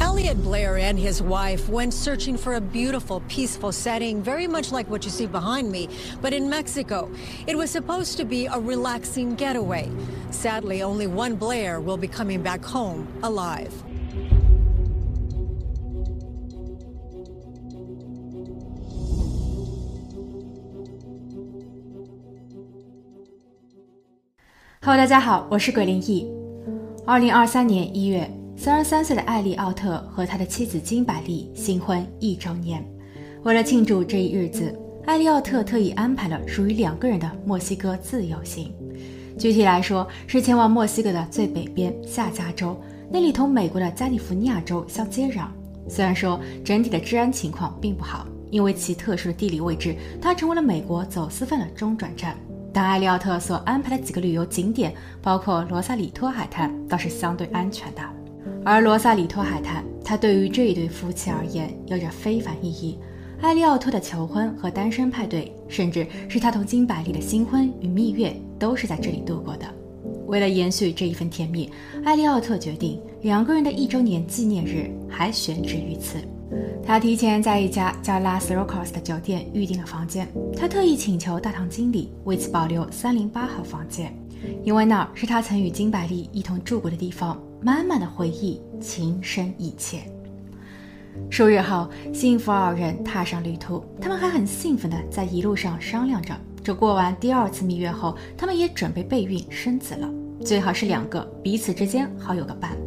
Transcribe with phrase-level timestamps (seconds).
[0.00, 4.88] Elliot Blair and his wife went searching for a beautiful, peaceful setting, very much like
[4.90, 5.88] what you see behind me,
[6.20, 7.10] but in Mexico.
[7.46, 9.90] It was supposed to be a relaxing getaway.
[10.30, 13.72] Sadly, only one Blair will be coming back home alive.
[24.80, 26.30] 哈喽，大家好，我是鬼灵异。
[27.06, 32.85] 二零二三年一月， 三十三岁的艾利奥特和他的妻子金百利新婚一周年。
[33.43, 38.75] 为了庆祝这一日子，艾利奥特特意安排了属于两个人的墨西哥自由行。
[39.37, 42.77] 具体来说，是前往墨西哥的最北边下加州，
[43.09, 45.45] 那里同美国的加利福尼亚州相接壤。
[45.87, 52.35] 虽然说整体的治安情况并不好，因为其特殊的地理位置，它成为了美国走私犯的中转站。
[52.73, 58.01] 但艾利奥特所安排的几个旅游景点，包括罗萨里托海滩，倒是相对安全的。
[58.69, 62.99] 而罗萨里托海滩，它对于这一对夫妻而言有着非凡意义。
[63.41, 69.65] 艾利奥特的求婚和单身派对，甚至是他同金百利的新婚与蜜月，都是在这里度过的。
[70.27, 71.67] 为了延续这一份甜蜜，
[72.05, 76.19] 艾利奥特决定两个人的一周年纪念日还选址于此。
[76.85, 80.27] 他提前在一家叫 Las Rocas 的酒店预订了房间。
[80.55, 84.15] 他特意请求大堂经理为其保留三零八号房间，
[84.63, 89.99] 因为那是他曾与金百利一同住过的地方，满满的回忆，情深意切。
[91.29, 100.09] 数日后，幸福二人踏上旅途，他们还很兴奋地在一路上商量着：这过完第二次蜜月后，他们也准备备孕生子了，
[100.45, 102.77] 最好是两个，彼此之间好有个伴。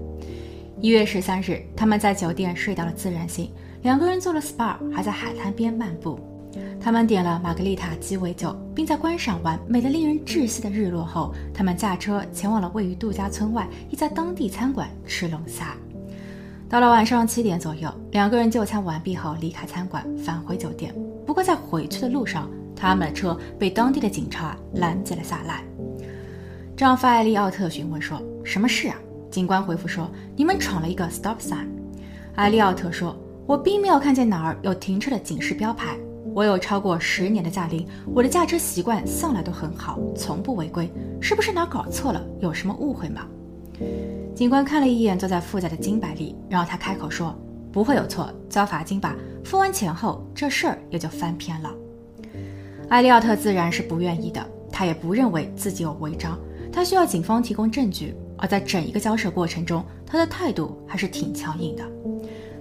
[0.80, 3.50] 一月十三日，他们在酒店睡到了自然醒，
[3.82, 6.18] 两个人做了 SPA，还在海滩边漫步。
[6.80, 15.76] 他们点了玛格丽塔鸡尾酒，并在观赏完美得令人窒息的日落后，他们驾车前往了位于度假村外一家当地餐馆吃龙虾。
[16.68, 20.94] 到了晚上七点左右，两个人就餐完毕后离开餐馆，返回酒店。
[21.26, 25.62] 不过在回去的路上，他们的车被当地的警察拦截了下来。
[26.76, 28.96] 丈夫艾利奥特询问说：“什么事啊？”
[29.30, 31.66] 警官回复说：“你们闯了一个 stop sign。”
[32.34, 33.16] 艾利奥特说
[33.46, 35.96] ：“我并没有看见哪儿有停车的警示标牌。
[36.34, 40.90] 我有超过十年的驾龄，我的驾车习惯向来都很好，从不违规。
[41.20, 42.24] 是不是哪搞错了？
[42.40, 43.26] 有什么误会吗？”
[44.34, 47.34] 警官看了一眼坐在副驾的金百利，然后他开口说
[47.70, 49.14] ：“不会有错，交罚金吧。
[49.44, 51.70] 付完钱后，这事儿也就翻篇了。”
[52.88, 56.38] 艾利奥特自然是不愿意的，他也不认为自己有违章，
[56.72, 58.14] 他需要警方提供证据。
[58.38, 61.84] 而在整一个交涉过程中，他的态度还是挺强硬的。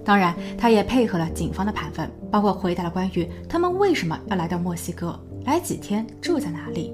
[0.04, 6.94] 当然，他也配合了警方的盘问，包括回答了关于他们为什么要来到墨西哥，来几天，住在哪里。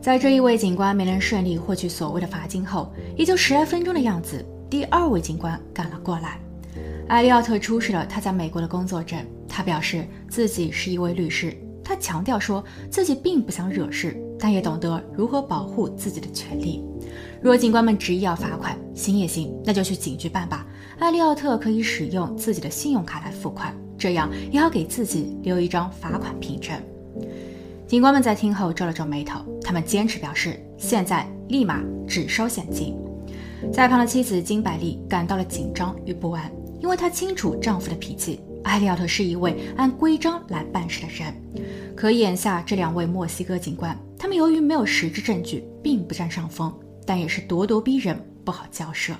[0.00, 6.40] 在这一位警官没能顺利获取所谓的罚金后，也就十来分钟的样子，第二位警官赶了过来。
[7.08, 9.18] 艾利奥特出示了他在美国的工作证，
[9.48, 16.84] 他表示自己是一位律师，他强调说自己并不想惹事，但也懂得如何保护自己的权利。
[17.40, 20.66] 若警官们执意要罚款，行也行，那就去警局办吧。
[21.02, 26.80] 艾利奥特可以使用自己的信用卡来付款，这样也好给自己留一张罚款凭证。
[27.88, 32.96] 警官们在听后皱了皱眉头，他们坚持表示现在立马只收现金。
[33.72, 36.48] 在旁的妻子金百利感到了紧张与不安，
[36.80, 38.38] 因为她清楚丈夫的脾气。
[38.62, 41.34] 艾利奥特是一位按规章来办事的人，
[41.96, 46.72] 可眼下这两位墨西哥警官，他们由于没有实质证据，并不占上风。
[47.04, 49.12] 但也是咄咄逼人，不好交涉。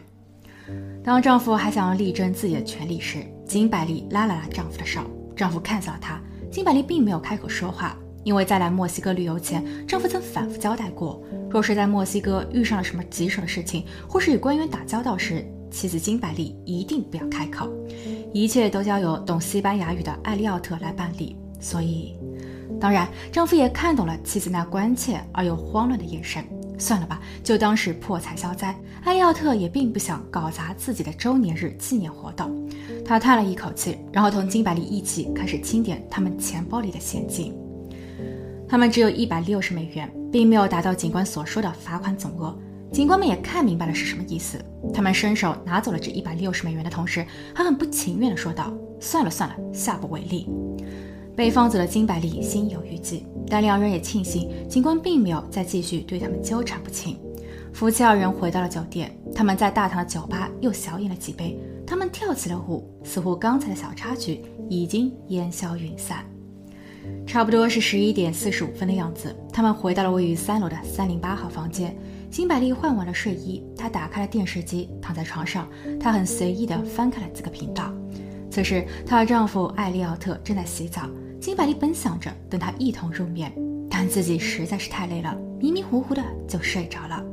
[1.05, 5.01] 当丈夫还想要力争自己的权利时，金百利拉了拉丈夫的手。
[5.35, 17.69] 丈夫看向了她，金百利并没有开口说话，因为在来墨西哥旅游前，丈夫曾反复交代过，若是在墨西哥遇上了什么棘手的事情，或是与官员打交道时，妻子金百利一定不要开口，
[18.33, 21.37] 一切都交由懂西班牙语的艾利奥特来办理。
[21.59, 22.15] 所以，
[22.81, 26.45] 当然，丈夫也看懂了妻子那关切而又慌乱的眼神。
[26.79, 28.77] 算了吧，就当是破财消灾。
[29.05, 32.69] 艾奥特也并不想搞砸自己的周年日纪念活动。
[33.05, 37.55] 他叹了一口气，然后同金百利一起开始清点他们钱包里的现金。
[38.69, 42.57] 他们只有一百六十美元，并没有达到警官所说的罚款总额。
[42.91, 44.59] 警官们也看明白了是什么意思。
[44.93, 47.25] 他们伸手拿走了这一百六十美元的同时，
[47.55, 50.49] 还很不情愿地说道：“算了算了，下不为例。”
[51.37, 57.19] 被放走的金百利心有余悸，但两人也庆幸警官并没有再继续对他们纠缠不清。
[57.73, 66.25] 夫妻二人回到了酒店，他们在大堂的酒吧又小饮了几杯，他们跳起了舞，似乎刚才的小插曲已经烟消云散。
[67.27, 71.97] 差不多是十一点四十五分的样子，他们回到了位于三楼的三零八号房间。
[72.31, 75.69] 金百利换完了睡衣，她打开了电视机，躺在床上，
[75.99, 77.93] 她很随意地翻开了几个频道。
[78.53, 81.09] 此时，她的丈夫艾利奥特正在洗澡。
[81.41, 83.51] 金百利本想着等他一同入眠，
[83.91, 87.25] 但自己实在是太累了，迷迷糊糊的就睡着了。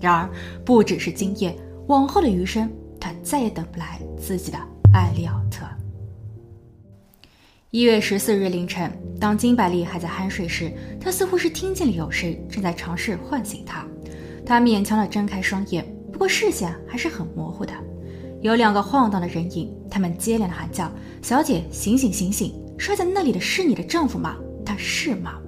[0.00, 0.28] 然而，
[0.64, 2.68] 不只是今夜，往后的余生，
[3.00, 4.58] 他再也等不来自己的
[4.92, 5.64] 艾利奥特。
[7.70, 8.90] 一月十四日凌晨，
[9.20, 13.86] 当金百利还在酣睡时，他似乎是听见了有谁正在尝试唤醒他。
[14.44, 17.72] 他勉强的睁开双眼，不过视线还是很模糊的。
[18.42, 20.92] 有两个晃荡的人影，他们接连的喊叫
[21.24, 24.36] ：“小姐，醒醒，醒醒！”摔在那里的是你的丈夫吗？
[24.62, 25.40] 他是吗？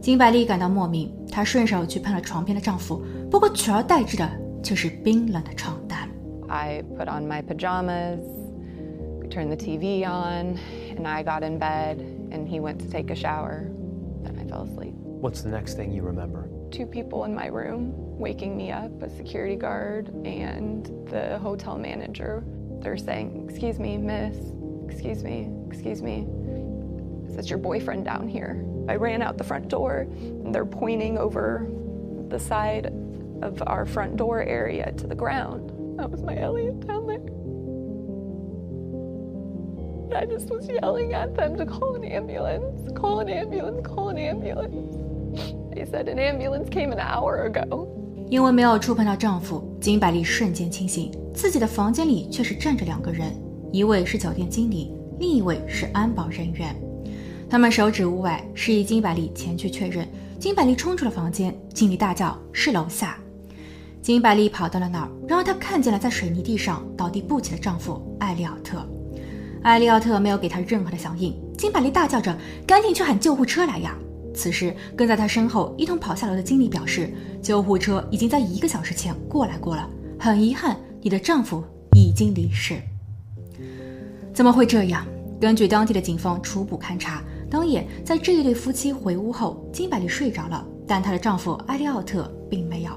[0.00, 4.30] 金百丽感到莫名，她顺手去碰了床边的丈夫，不过取而代之的
[4.62, 6.08] 却是冰冷的床单。
[6.46, 8.20] I put on my pajamas,
[9.30, 10.56] turned the TV on,
[10.96, 11.96] and I got in bed.
[12.30, 13.64] And he went to take a shower.
[14.22, 14.94] Then I fell asleep.
[15.20, 16.48] What's the next thing you remember?
[16.70, 22.44] Two people in my room waking me up a security guard and the hotel manager.
[22.80, 24.36] They're saying, Excuse me, miss.
[24.90, 26.26] Excuse me, excuse me.
[27.28, 28.64] Is that your boyfriend down here?
[28.88, 31.68] I ran out the front door and they're pointing over
[32.28, 32.86] the side
[33.42, 35.70] of our front door area to the ground.
[35.98, 37.20] That was my Elliot down there.
[40.12, 44.18] I just was yelling at them to call an ambulance, call an ambulance, call an
[44.18, 44.96] ambulance.
[45.74, 47.99] They said an ambulance came an hour ago.
[48.30, 53.34] 因为没有触碰到丈夫，金百丽瞬间清醒，自己的房间里却是站着两个人，
[53.72, 56.80] 一位是酒店经理，另一位是安保人员。
[57.50, 60.08] 他们手指屋外，示意金百利前去确认。
[60.38, 63.18] 金百利冲出了房间，经理大叫：“是楼下！”
[64.00, 68.88] 金百利跑到了那儿，然后她看见了在水泥地上倒地不起的丈夫艾利奥特。
[69.62, 71.34] 艾利奥特没有给她任何的响应。
[71.58, 73.92] 金百利大叫着：“赶紧去喊救护车来呀！”
[74.34, 77.12] 此时，跟在她身后一同跑下楼的经理表示
[77.42, 79.88] ：“救护车已经在一个小时前过来过了。
[80.18, 82.80] 很遗憾，你的丈夫已经离世。”
[84.32, 85.04] 怎么会这样？
[85.40, 92.90] 根据当地的警方初步勘查，当夜在这一对夫妻回屋后，金百利睡着了，但她的丈夫艾利奥特并没有。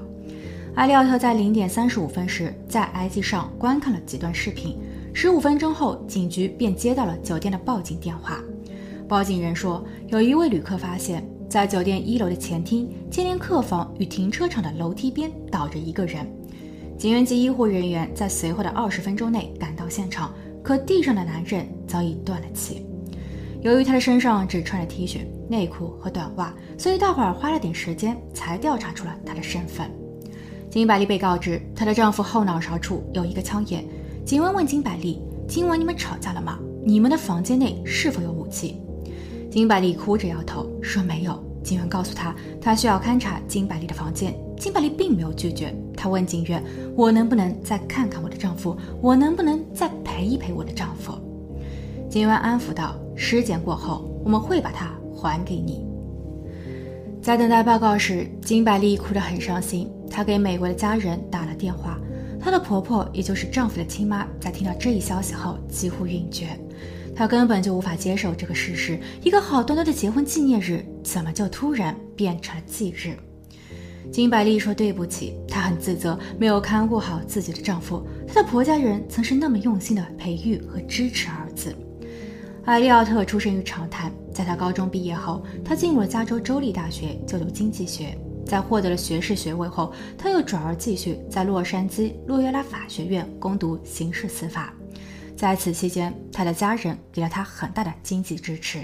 [0.74, 4.76] 艾利奥特在零点三十五分时在 IG 上观看了几段视频，
[5.12, 8.42] 十五分钟后，警局便接到了酒店的报警电话。
[9.08, 16.26] 报警人说，有一位旅客发现，在酒店一楼的前厅、接连客房与停车场的楼梯边倒着一个人。
[16.96, 20.32] 警员及医护人员在随后的二十分钟内赶到现场。
[20.62, 22.86] 可地上的男人早已断了气，
[23.60, 29.90] 由于他的身上只穿着 T 恤、内裤和短袜，所以大伙儿花了点时间才调查出了他的身份。
[30.70, 33.84] 金百丽被告知她的丈夫后脑勺处有一个枪眼。
[34.24, 36.58] 警官问金百丽：“今晚你们吵架了吗？
[36.82, 38.80] 你们的房间内是否有武器？”
[39.54, 41.40] 金百丽哭着摇头说没有。
[41.62, 44.34] 警员告诉她，她需要勘察金百丽的房间。
[44.58, 46.60] 金百丽并没有拒绝，她问警员
[46.98, 48.76] ：“我能不能再看看我的丈夫？
[49.00, 51.12] 我能不能再陪一陪我的丈夫？”
[52.10, 55.86] 警员安抚道：“尸检过后，我们会把他还给你。”
[57.22, 59.88] 在等待报告时，金百丽哭得很伤心。
[60.10, 61.96] 她给美国的家人打了电话，
[62.40, 66.58] 她的婆婆，也就是丈夫的亲妈，在听到这一消息后几乎晕厥。
[67.14, 73.16] 她根本就无法接受这个事实：一个好端端的结婚纪念日，怎么就突然变成了忌日？
[74.12, 78.06] 金百丽说：“对不起，她很自责，没有看顾好自己的丈夫。
[78.28, 81.74] 她的婆家人曾是那么用心的培育和支持儿子。”
[82.64, 88.16] 艾利奥特出生于长滩，在他高中毕业后，他进入了加州州立大学就读经济学。
[88.46, 94.74] 在获得了学士学位后，他又转而继续在洛杉矶洛约拉法学院攻读刑事司法。
[95.36, 98.80] 在此期间，他的家人给了他很大的经济支持。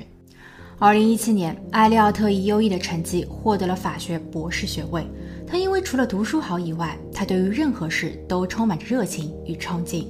[0.79, 5.07] 二零一七年，艾利奥特以优异的成绩获得了法学博士学位。
[5.47, 10.07] 他因为除了读书好以外，他对于任何事都充满着热情与憧憬。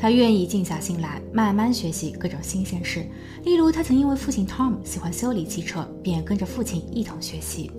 [0.00, 3.04] 他愿意静下心来，慢慢学习各种新鲜事。
[3.44, 7.70] 例如，他曾因为父亲 Tom 喜欢修理汽车，便跟着父亲一同学习。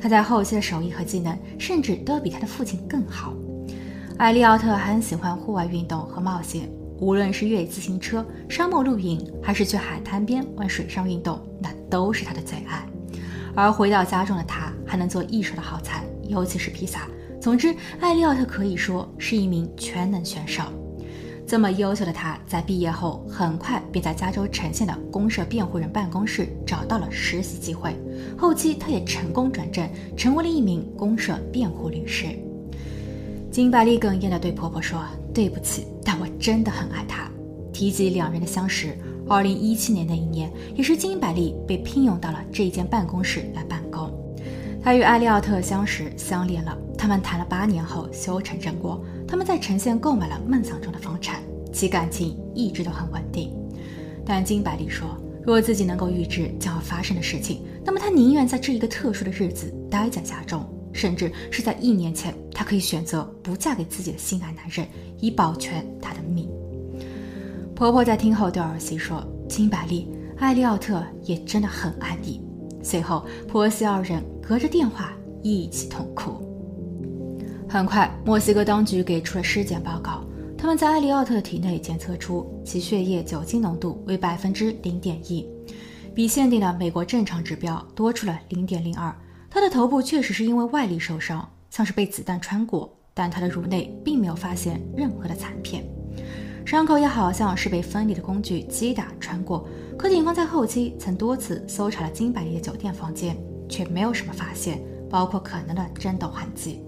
[0.00, 3.32] 他在后期的手艺和技能，甚至都比他的父亲更好。
[4.18, 6.68] 艾利奥特很喜欢户外运动和冒险。
[6.98, 12.86] 无论是越野自行车、沙漠露营，还是去海滩边玩水上运动，那都是他的最爱。
[13.54, 17.08] 而回到家中的他，还能做一手的好菜，尤其是披萨。
[17.40, 20.62] 总之，艾利奥特可以说是一名全能选手。
[21.46, 27.94] 这么优秀的他，在毕业后很快便在加州城县的公社辩护人办公室找到了实习机会。
[28.36, 32.26] 后期，他也成功转正，成为了一名公社辩护律师。
[33.48, 35.02] 金百利哽咽地对婆婆说
[35.36, 37.30] ：“对不起，但我真的很爱他。”
[37.70, 38.96] 提及两人的相识，
[39.28, 44.10] 二零一七年的一年，也是金百利被聘用到了这一间办公室来办公。
[44.82, 49.04] 他与艾利奥特相识相恋了，他们谈了八年后修成正果。
[49.28, 53.52] 他们在城县购买了梦想中的房产，其感情一直都很稳定。
[54.24, 55.06] 但金百利说，
[55.44, 60.64] 若自己能够预知将要发生的事情，那么他宁愿在这一个特殊的日子待在家中，
[60.96, 64.86] 甚至是在一年前，她可以选择不嫁给自己的心爱男人，
[65.20, 66.48] 以保全她的命。
[67.74, 72.40] 婆婆在听后对儿媳说：“金百利，艾利奥特也真的很爱你。”
[72.82, 75.12] 随后，婆媳二人隔着电话
[75.42, 76.42] 一起痛哭。
[77.68, 80.24] 很快，墨西哥当局给出了尸检报告，
[80.56, 85.46] 他们在艾利奥特的体内检测出其血液酒精浓度为百分之零点一，
[86.14, 89.14] 比限定的美国正常指标多出了零点零二。
[89.56, 95.82] 他的头部确实是因为外力受伤，像是被子弹穿过，但他的颅内并没有发现任何的残片。
[96.66, 103.34] 伤口也好像是被锋利的工具击打穿过，可警方在后期曾多次搜查了金百利的酒店房间，
[103.66, 106.82] 却没有什么发现，包括可能的战斗痕迹。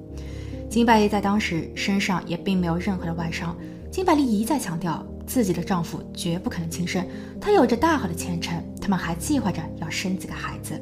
[0.68, 3.56] 金百利在当时身上也并没有任何的外伤。
[3.90, 7.02] 金百利一再强调自己的丈夫绝不可能轻生，
[7.40, 10.78] 她有着大好的前程，他们还计划着要生几个孩子。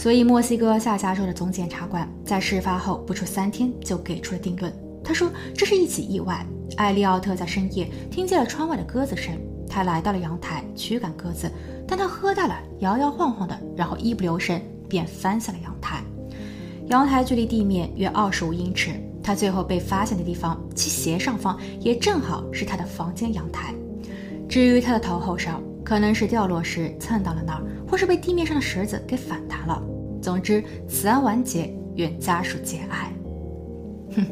[0.00, 4.72] 所以，墨西哥下加州的总检察官在事发后不出三天就给出了定论。
[5.04, 6.42] 他说这是一起意外。
[6.78, 9.38] 艾利奥特在深夜听见了窗外的鸽子声，
[9.68, 11.52] 他来到了阳台驱赶鸽子，
[11.86, 16.02] 但他喝大了，摇摇晃晃的，然后一不留神便翻下了阳台。
[16.86, 18.92] 阳台距离地面约二十五英尺，
[19.22, 23.74] 他最后被发现的地方，其斜上方也正好是他的房间阳台。
[24.48, 29.82] 至于他的头后上，可能是掉落时蹭到了那儿，或是被地面上的石子给反弹了。
[30.22, 33.12] 总之，此案完结，愿家属节哀。
[34.14, 34.24] 哼，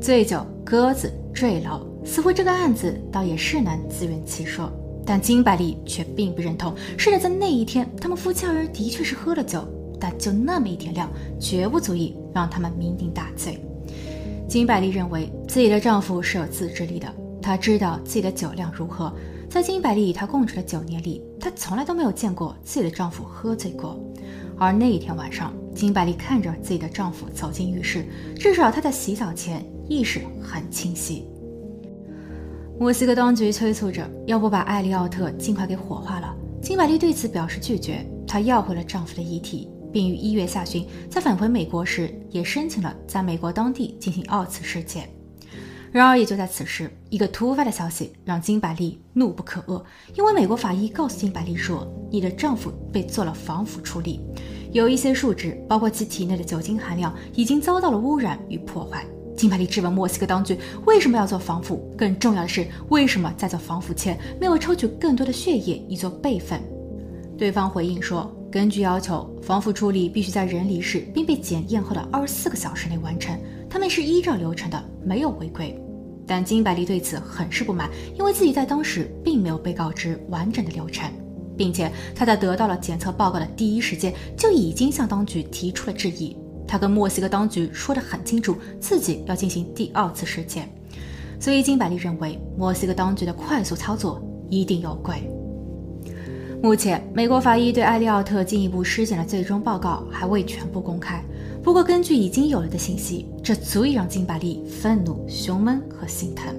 [0.00, 0.46] 醉酒。
[0.64, 4.72] 鸽子坠楼，似乎这个案子倒也是能自圆其说，
[5.04, 6.72] 但金百利却并不认同。
[6.96, 9.66] 是的，在那一天，他们夫妻二人的确是喝了酒，
[9.98, 11.10] 但就那么一点量，
[11.40, 13.58] 绝不足以让他们酩酊大醉。
[14.48, 19.12] 金百利认为自己的丈夫是有自制力的，她知道自己的酒量如何。
[19.54, 23.96] 在金百利与她共处的九年里，她从来都没有见过自己的丈夫喝醉过。
[24.58, 28.04] 而那一天晚上，金百利看着自己的丈夫走进浴室，
[28.36, 29.64] 至少她在洗澡前。
[29.88, 31.24] 意识很清晰。
[32.80, 36.34] 墨西哥当局催促着，要不把艾利奥特尽快给火化了。
[36.60, 45.08] 金百利对此表示拒绝，她要回了丈夫的遗体，并于一月下旬在返回美国时，也申请了在美国当地进行二次尸检。
[45.94, 49.80] 然而，也就在此时，一个突发的消息让金百利怒不可遏，
[50.16, 54.20] 因为美国法医告诉金百利说，你的丈夫被做了防腐处理，
[54.72, 59.06] 有一些数值，包括其体内的酒精含量，已经遭到了污染与破坏。
[59.36, 66.60] 金百利质问墨西哥当局为什么要做防腐，更重要的是，为什么在做防腐前没有抽取更多的血液以做备份？
[67.38, 73.38] 对方回应说，根据要求，防腐处理必须在人离世并被检验后的二十四个小时内完成，
[73.70, 75.80] 他们是依照流程的，没有违规。
[76.26, 81.10] 但金百利对此很是不满，因为自己在当时并没有被告知完整的流程，
[81.56, 86.36] 并且他在得到了检测报告的第一时间就已经向当局提出了质疑。
[86.66, 90.66] 他跟墨西哥当局说得很清楚，自己要进行第二次尸检，
[91.38, 95.30] 所以金百利认为墨西哥当局的快速操作一定有鬼。
[96.62, 101.22] 目前，美国法医对艾利奥特进一步尸检的最终报告还未全部公开。
[101.64, 106.54] 不过，根据已经有了的信息，这足以让金百利愤怒、胸闷和心疼。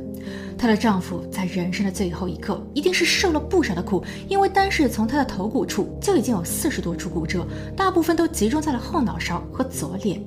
[0.57, 7.45] 她的丈夫在人生的最后一刻一定是受了不少的苦，因为单是从他的头骨处就已经有四十多处骨折，
[7.77, 10.19] 大部分都集中在了后脑勺和左脸。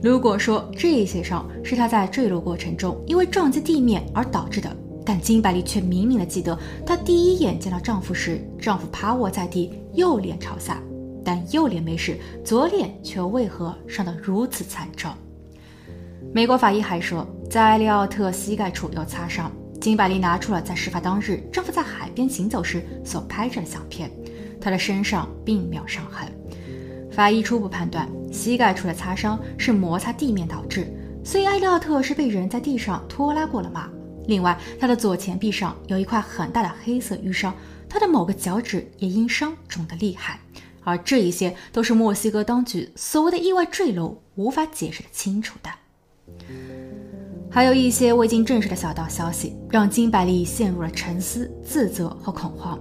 [0.00, 4.70] 如果说这些伤是她在坠落过程中因为撞击地面而导致的，
[5.04, 6.56] 但金百利却明明的记得，
[6.86, 10.80] 她第一眼见到丈夫时，丈夫趴卧在地，右脸朝下，
[11.24, 15.12] 但右脸没事，左脸却为何伤得如此惨重？
[16.32, 19.50] 美国法医还说，在艾利奥特膝盖处有擦伤。
[19.80, 24.10] 金百利拿出了在事发当日丈夫在海边行走时所拍摄的相片，
[24.58, 26.26] 他的身上并没有伤痕。
[27.12, 30.86] 法医初步判断，膝盖处的擦伤是摩擦地面导致，
[31.22, 33.90] 所以艾利奥特是被人在地上拖拉过了吗？
[34.26, 37.54] 另外，他的左前臂上有一块很大的黑色淤伤，
[37.86, 40.40] 他的某个脚趾也因伤肿得厉害，
[40.84, 45.70] 而这一些都是墨西哥当局所谓的意外坠楼无法解释的清楚的。
[47.50, 52.78] 还有一些未经证实的小道消息，让金百利陷入了沉思、自责和恐慌。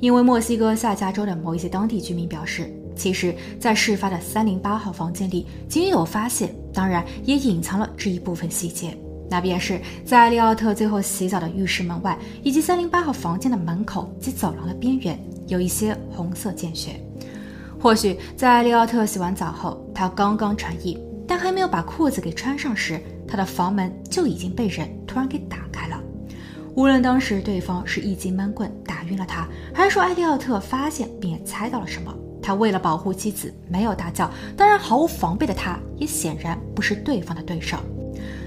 [0.00, 8.96] 因为墨西哥下加州的某一些当地居民表示，其实，在事发的三零八号房间里，仅有发现，当然也隐藏了这一部分细节，
[9.28, 15.18] 那便是在利奥特最后洗澡的浴室门外，以及三零八号房间的门口及走廊的边缘，
[15.48, 16.98] 有一些红色见血。
[17.80, 26.00] 或许在艾利奥特洗完澡后，他刚刚穿衣，但还没有把裤子给穿上时，他的房门就已经被人突然给打开了。
[26.74, 34.30] 无论当时对方是一记闷棍打晕了他，还是说艾利奥特发现并也猜到了什么，他为了保护妻子没有大叫。
[34.56, 37.76] 当然，毫无防备的他，也显然不是对方的对手。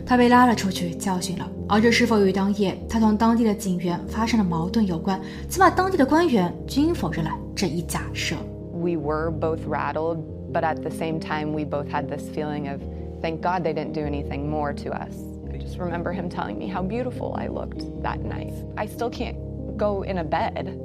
[0.06, 5.20] 他被拉了出去教训了，而这是否与当夜他同当地的警员发生了矛盾有关？
[5.48, 8.36] 起码当地的官员均否认了这一假设。
[8.81, 12.83] We were both rattled, but at the same time, we both had this feeling of,
[13.23, 15.15] thank God they didn't do anything more to us.
[15.53, 18.53] I just remember him telling me how beautiful I looked that night.
[18.76, 19.37] I still can't
[19.76, 20.79] go in a bed.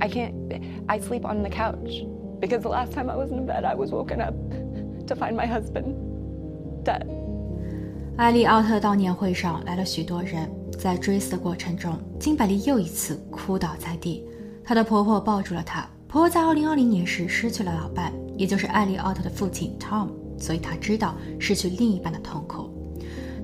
[0.00, 0.34] I can't,
[0.88, 2.04] I sleep on the couch
[2.38, 4.34] because the last time I was in bed, I was woken up
[5.06, 5.96] to find my husband
[6.84, 7.06] dead.
[8.16, 14.24] 艾利奥特悼念会上来了许多人，在追思的过程中，金百利又一次哭倒在地。
[14.64, 22.69] 她的婆婆抱住了她， 婆婆在2020年时失去了老伴，也就是艾利奥特的父亲 Tom，所以她知道失去另一半的痛苦。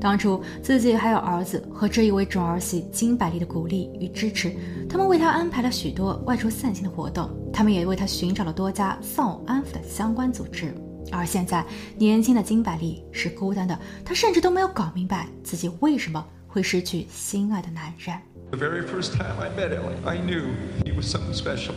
[0.02, 4.54] 当初自己还有儿子和这一位准儿媳金百利的鼓励与支持，
[4.90, 10.76] 他们为她安排了许多外出散心的活动，他们也为她寻找了多家丧偶安抚的相关组织。
[11.10, 11.66] 而现在，
[11.98, 18.18] 年轻的金百利是孤单的，她甚至都没有搞明白自己为什么会失去心爱的男人。
[18.52, 20.44] The very first time I met Elliot, I knew
[20.84, 21.72] he was something special.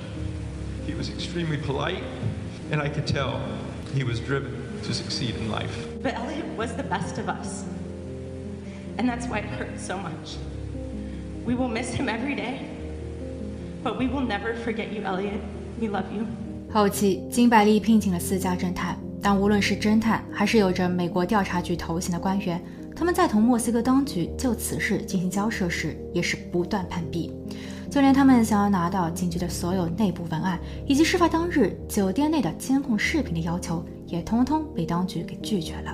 [0.89, 2.03] He was extremely polite,
[2.71, 3.39] and I could tell
[3.95, 4.51] he was driven
[4.83, 5.73] to succeed in life.
[6.03, 7.63] But Elliot was the best of us.
[8.97, 10.37] And that's why it hurts so much.
[11.45, 12.59] We will miss him every day.
[13.83, 15.41] But we will never forget you, Elliot.
[15.79, 16.25] We love you.
[16.71, 22.61] 后期，金百利聘请了四家侦探，但无论是侦探还是有着美国调查局头衔的官员。
[22.95, 27.31] 他们在同墨西哥当局就此事进行交涉时，也是不断碰壁。
[27.90, 35.92] 就连他们想要拿到警局的所有内部文案，以及事发当日酒店内的监控视频的要求，也通通被当局给拒绝了。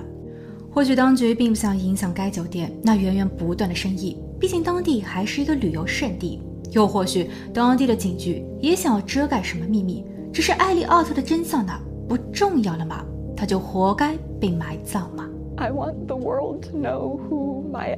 [0.71, 6.39] 或许当局并不想影响该酒店那源源不断的生意，毕竟当地还是一个旅游胜地；
[6.71, 11.73] 又或许当地的警局也想要遮盖什么秘密，只是艾利奥特的真相呢？
[12.07, 13.03] 不重要了吗？
[13.35, 17.97] 他就活该被埋葬吗？I want the world to know who my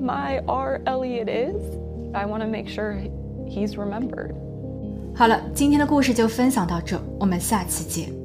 [0.00, 1.83] my R Elliot is.
[2.14, 2.96] I want to make sure
[3.48, 4.32] he's remembered.
[5.16, 8.23] 好了，今天的故事就分享到这，我们下期见。